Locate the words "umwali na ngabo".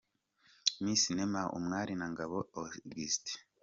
1.57-2.39